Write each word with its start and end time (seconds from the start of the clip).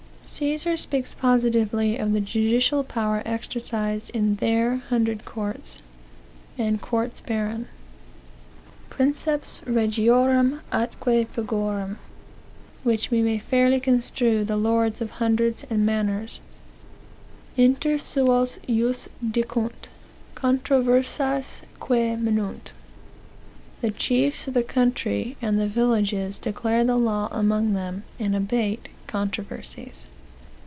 Caesar 0.23 0.77
speaks 0.77 1.13
positively 1.13 1.97
of 1.97 2.13
the 2.13 2.21
judicial 2.21 2.85
power 2.85 3.21
exercised 3.25 4.09
in 4.11 4.35
their 4.35 4.77
hundred 4.89 5.25
courts 5.25 5.79
and 6.57 6.79
courts 6.79 7.19
baron. 7.19 7.67
'Princeps 8.89 9.59
regiorum 9.65 10.61
atque 10.71 11.27
pagorum' 11.35 11.97
(which 12.83 13.11
we 13.11 13.21
may 13.21 13.37
fairly 13.37 13.77
construe 13.77 14.45
the 14.45 14.55
lords 14.55 15.01
of 15.01 15.09
hundreds 15.11 15.65
and 15.69 15.85
manors) 15.85 16.39
'inter 17.57 17.97
suos 17.97 18.57
jus 18.67 19.09
dicunt, 19.21 19.89
controversias 20.33 21.61
que 21.85 22.15
minuunt.' 22.15 22.71
(The 23.81 23.91
chiefs 23.91 24.47
of 24.47 24.53
the 24.53 24.63
country 24.63 25.35
and 25.41 25.59
the 25.59 25.67
villages 25.67 26.37
declare 26.37 26.85
the 26.85 26.95
law 26.97 27.27
among 27.31 27.73
them, 27.73 28.03
and 28.17 28.33
abate 28.33 28.87
controversies.) 29.07 30.07